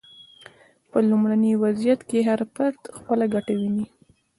[0.89, 3.85] په لومړني وضعیت کې هر فرد خپله ګټه ویني.